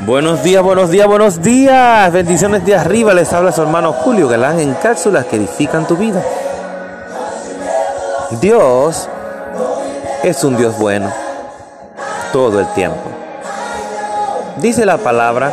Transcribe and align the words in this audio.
Buenos 0.00 0.44
días, 0.44 0.62
buenos 0.62 0.90
días, 0.90 1.08
buenos 1.08 1.42
días. 1.42 2.12
Bendiciones 2.12 2.64
de 2.64 2.76
arriba. 2.76 3.14
Les 3.14 3.32
habla 3.32 3.50
su 3.50 3.62
hermano 3.62 3.92
Julio 3.92 4.28
Galán 4.28 4.60
en 4.60 4.74
cápsulas 4.74 5.26
que 5.26 5.34
edifican 5.34 5.88
tu 5.88 5.96
vida. 5.96 6.22
Dios 8.40 9.08
es 10.22 10.44
un 10.44 10.56
Dios 10.56 10.78
bueno 10.78 11.12
todo 12.32 12.60
el 12.60 12.66
tiempo. 12.74 13.02
Dice 14.58 14.86
la 14.86 14.98
palabra 14.98 15.52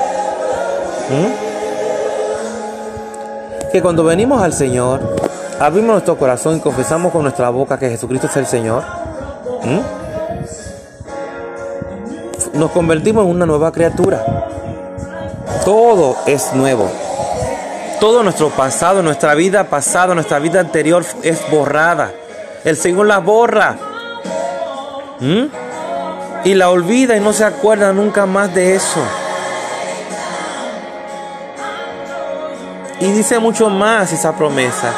que 3.71 3.82
cuando 3.82 4.04
venimos 4.04 4.43
al 4.43 4.54
Señor, 4.54 5.16
abrimos 5.59 5.91
nuestro 5.91 6.18
corazón 6.18 6.57
y 6.57 6.59
confesamos 6.59 7.12
con 7.12 7.23
nuestra 7.23 7.50
boca 7.50 7.80
que 7.80 7.89
Jesucristo 7.89 8.27
es 8.27 8.38
el 8.38 8.46
Señor 8.46 8.84
nos 12.56 12.72
convertimos 12.72 13.26
en 13.26 13.32
una 13.32 13.46
nueva 13.46 13.71
criatura. 13.71 14.24
Todo 15.64 16.18
es 16.25 16.54
nuevo. 16.54 16.89
Todo 18.00 18.24
nuestro 18.24 18.50
pasado, 18.50 19.02
nuestra 19.02 19.36
vida 19.36 19.66
pasada, 19.66 20.14
nuestra 20.16 20.39
vida 20.39 20.60
anterior 20.60 21.06
es 21.24 21.50
borrada. 21.50 22.12
El 22.64 22.78
Señor 22.78 23.07
la 23.07 23.20
borra. 23.20 23.76
¿Mm? 25.20 25.46
Y 26.46 26.54
la 26.54 26.70
olvida 26.70 27.15
y 27.15 27.20
no 27.20 27.34
se 27.34 27.46
acuerda 27.46 27.92
nunca 27.93 28.26
más 28.26 28.54
de 28.54 28.76
eso. 28.76 29.01
Y 33.00 33.12
dice 33.12 33.40
mucho 33.40 33.70
más 33.70 34.14
esa 34.14 34.34
promesa. 34.34 34.94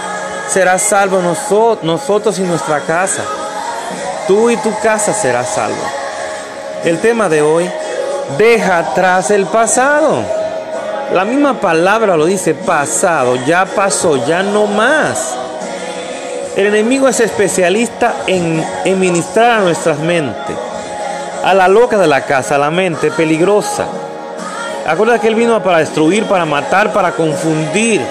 Será 0.50 0.78
salvo 0.78 1.22
nosotros, 1.22 1.84
nosotros 1.84 2.40
y 2.40 2.44
nuestra 2.44 2.82
casa. 2.82 3.24
Tú 4.28 4.50
y 4.50 4.58
tu 4.58 4.72
casa 4.82 5.14
serás 5.14 5.50
salvo. 5.50 5.97
El 6.84 7.00
tema 7.00 7.28
de 7.28 7.42
hoy, 7.42 7.70
deja 8.38 8.80
atrás 8.80 9.32
el 9.32 9.46
pasado. 9.46 10.24
La 11.14 11.26
misma 11.26 11.60
palabra 11.60 12.18
lo 12.18 12.26
dice 12.26 12.54
pasado, 12.54 13.36
ya 13.46 13.66
pasó, 13.66 14.26
ya 14.26 14.44
no 14.44 14.68
más. 14.68 15.36
El 16.56 16.68
enemigo 16.68 17.08
es 17.08 17.20
especialista 17.20 18.16
en, 18.26 18.64
ministrar 19.00 19.60
a 19.60 19.60
nuestras 19.60 20.00
mentes, 20.00 20.56
a 21.44 21.54
la 21.54 21.68
loca 21.68 21.98
de 21.98 22.08
la 22.08 22.26
casa, 22.26 22.56
a 22.56 22.58
la 22.58 22.72
mente 22.72 23.12
peligrosa. 23.12 23.86
Acuérdate 24.86 25.22
que 25.22 25.28
Él 25.28 25.36
vino 25.36 25.62
para 25.62 25.80
destruir, 25.80 26.26
para 26.26 26.46
matar, 26.46 26.92
para 26.94 27.12
confundir. 27.12 28.02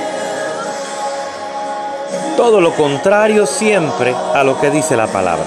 Todo 2.37 2.61
lo 2.61 2.73
contrario 2.75 3.47
siempre 3.47 4.15
a 4.35 4.45
lo 4.45 4.61
que 4.61 4.71
dice 4.71 4.97
la 4.97 5.07
palabra. 5.07 5.47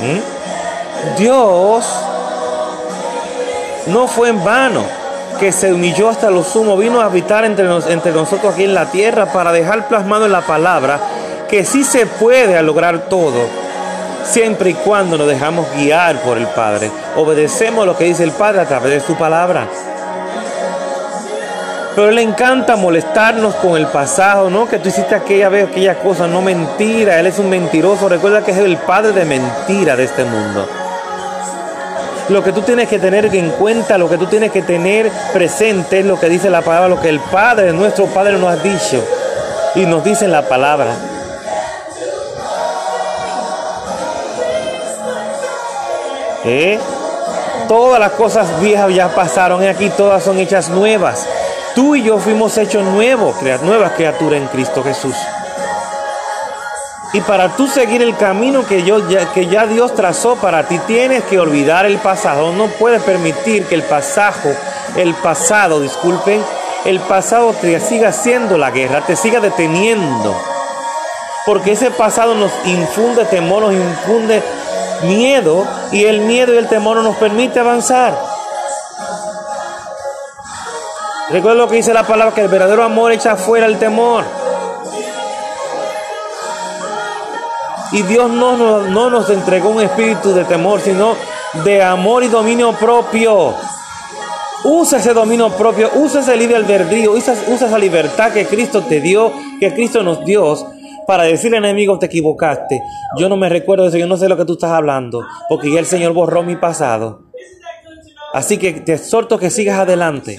¿Mm? 0.00 0.43
Dios 1.16 1.84
no 3.86 4.06
fue 4.06 4.30
en 4.30 4.42
vano 4.42 4.82
que 5.38 5.52
se 5.52 5.72
humilló 5.72 6.08
hasta 6.08 6.30
lo 6.30 6.42
sumo, 6.42 6.76
vino 6.76 7.00
a 7.00 7.06
habitar 7.06 7.44
entre, 7.44 7.64
nosotros 7.64 8.54
aquí 8.54 8.64
en 8.64 8.74
la 8.74 8.86
tierra 8.86 9.26
para 9.26 9.52
dejar 9.52 9.88
plasmado 9.88 10.26
en 10.26 10.32
la 10.32 10.42
palabra 10.42 11.00
que 11.48 11.64
sí 11.64 11.84
se 11.84 12.06
puede 12.06 12.60
lograr 12.62 13.08
todo, 13.08 13.46
siempre 14.24 14.70
y 14.70 14.74
cuando 14.74 15.18
nos 15.18 15.28
dejamos 15.28 15.66
guiar 15.76 16.20
por 16.22 16.38
el 16.38 16.46
Padre, 16.46 16.90
obedecemos 17.16 17.86
lo 17.86 17.96
que 17.96 18.04
dice 18.04 18.24
el 18.24 18.32
Padre 18.32 18.60
a 18.60 18.66
través 18.66 18.90
de 18.90 19.00
su 19.00 19.16
palabra. 19.16 19.66
Pero 21.94 22.10
le 22.10 22.22
encanta 22.22 22.74
molestarnos 22.74 23.54
con 23.56 23.76
el 23.76 23.86
pasado, 23.86 24.50
¿no? 24.50 24.66
Que 24.66 24.80
tú 24.80 24.88
hiciste 24.88 25.14
aquella 25.14 25.48
vez, 25.48 25.68
aquella 25.68 25.96
cosa, 26.00 26.26
no 26.26 26.42
mentira, 26.42 27.20
Él 27.20 27.28
es 27.28 27.38
un 27.38 27.48
mentiroso, 27.48 28.08
recuerda 28.08 28.42
que 28.42 28.50
es 28.50 28.58
el 28.58 28.78
Padre 28.78 29.12
de 29.12 29.24
mentira 29.24 29.94
de 29.94 30.04
este 30.04 30.24
mundo. 30.24 30.66
Lo 32.28 32.42
que 32.42 32.52
tú 32.52 32.62
tienes 32.62 32.88
que 32.88 32.98
tener 32.98 33.26
en 33.34 33.50
cuenta, 33.50 33.98
lo 33.98 34.08
que 34.08 34.16
tú 34.16 34.26
tienes 34.26 34.50
que 34.50 34.62
tener 34.62 35.10
presente 35.32 36.00
es 36.00 36.06
lo 36.06 36.18
que 36.18 36.28
dice 36.30 36.48
la 36.48 36.62
palabra, 36.62 36.88
lo 36.88 37.00
que 37.00 37.10
el 37.10 37.20
Padre, 37.20 37.72
nuestro 37.72 38.06
Padre 38.06 38.38
nos 38.38 38.50
ha 38.50 38.56
dicho 38.56 39.04
y 39.74 39.84
nos 39.84 40.02
dice 40.02 40.26
la 40.26 40.42
palabra. 40.42 40.94
¿Eh? 46.46 46.78
Todas 47.68 48.00
las 48.00 48.12
cosas 48.12 48.60
viejas 48.60 48.94
ya 48.94 49.08
pasaron 49.08 49.62
y 49.62 49.66
aquí 49.66 49.90
todas 49.90 50.22
son 50.22 50.38
hechas 50.38 50.70
nuevas. 50.70 51.26
Tú 51.74 51.94
y 51.94 52.04
yo 52.04 52.18
fuimos 52.18 52.56
hechos 52.56 52.84
nuevos, 52.84 53.36
nuevas 53.62 53.92
criaturas 53.92 54.40
en 54.40 54.46
Cristo 54.48 54.82
Jesús. 54.82 55.16
Y 57.14 57.20
para 57.20 57.54
tú 57.54 57.68
seguir 57.68 58.02
el 58.02 58.16
camino 58.16 58.66
que, 58.66 58.82
yo, 58.82 59.08
ya, 59.08 59.32
que 59.32 59.46
ya 59.46 59.66
Dios 59.66 59.94
trazó 59.94 60.34
para 60.34 60.66
ti, 60.66 60.80
tienes 60.80 61.22
que 61.22 61.38
olvidar 61.38 61.86
el 61.86 61.98
pasado. 61.98 62.52
No 62.52 62.66
puedes 62.66 63.00
permitir 63.04 63.66
que 63.66 63.76
el 63.76 63.84
pasado, 63.84 64.50
el 64.96 65.14
pasado, 65.14 65.80
disculpen, 65.80 66.42
el 66.84 66.98
pasado 66.98 67.52
te 67.52 67.78
siga 67.78 68.08
haciendo 68.08 68.58
la 68.58 68.72
guerra, 68.72 69.02
te 69.02 69.14
siga 69.14 69.38
deteniendo. 69.38 70.34
Porque 71.46 71.72
ese 71.72 71.92
pasado 71.92 72.34
nos 72.34 72.50
infunde 72.64 73.24
temor, 73.26 73.62
nos 73.62 73.74
infunde 73.74 74.42
miedo 75.04 75.64
y 75.92 76.06
el 76.06 76.20
miedo 76.22 76.52
y 76.52 76.56
el 76.56 76.68
temor 76.68 76.96
no 76.96 77.04
nos 77.04 77.16
permite 77.16 77.60
avanzar. 77.60 78.18
Recuerda 81.30 81.58
lo 81.58 81.68
que 81.68 81.76
dice 81.76 81.94
la 81.94 82.02
palabra, 82.02 82.34
que 82.34 82.40
el 82.40 82.48
verdadero 82.48 82.82
amor 82.82 83.12
echa 83.12 83.36
fuera 83.36 83.66
el 83.66 83.78
temor. 83.78 84.24
Y 87.92 88.02
Dios 88.02 88.30
no, 88.30 88.82
no, 88.82 89.10
nos 89.10 89.30
entregó 89.30 89.70
un 89.70 89.82
espíritu 89.82 90.32
de 90.32 90.44
temor, 90.44 90.80
sino 90.80 91.14
de 91.64 91.82
amor 91.82 92.24
y 92.24 92.28
dominio 92.28 92.72
propio. 92.72 93.54
Usa 94.64 94.98
ese 94.98 95.12
dominio 95.12 95.50
propio, 95.50 95.90
usa 95.96 96.20
ese 96.20 96.36
libre 96.36 96.56
albedrío, 96.56 97.12
usa, 97.12 97.34
usa 97.48 97.66
esa 97.66 97.78
libertad 97.78 98.32
que 98.32 98.46
Cristo 98.46 98.82
te 98.82 99.00
dio, 99.00 99.32
que 99.60 99.72
Cristo 99.74 100.02
nos 100.02 100.24
dio, 100.24 100.56
para 101.06 101.24
decirle 101.24 101.58
al 101.58 101.64
enemigo, 101.64 101.98
te 101.98 102.06
equivocaste. 102.06 102.82
Yo 103.18 103.28
no 103.28 103.36
me 103.36 103.48
recuerdo 103.48 103.84
de 103.84 103.90
eso, 103.90 103.98
yo 103.98 104.06
no 104.06 104.16
sé 104.16 104.28
lo 104.28 104.36
que 104.36 104.44
tú 104.44 104.54
estás 104.54 104.70
hablando, 104.70 105.22
porque 105.48 105.70
ya 105.70 105.80
el 105.80 105.86
Señor 105.86 106.14
borró 106.14 106.42
mi 106.42 106.56
pasado. 106.56 107.24
Así 108.32 108.58
que 108.58 108.72
te 108.72 108.94
exhorto 108.94 109.38
que 109.38 109.50
sigas 109.50 109.78
adelante. 109.78 110.38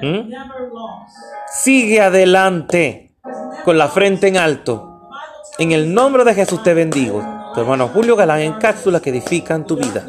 ¿Mm? 0.00 0.30
Sigue 1.52 2.00
adelante 2.00 3.12
con 3.64 3.76
la 3.76 3.88
frente 3.88 4.28
en 4.28 4.36
alto. 4.36 4.93
En 5.56 5.70
el 5.70 5.94
nombre 5.94 6.24
de 6.24 6.34
Jesús 6.34 6.64
te 6.64 6.74
bendigo. 6.74 7.24
Tu 7.54 7.60
hermano 7.60 7.86
Julio 7.86 8.16
Galán 8.16 8.40
en 8.40 8.54
cápsulas 8.54 9.00
que 9.00 9.10
edifican 9.10 9.64
tu 9.64 9.76
vida. 9.76 10.04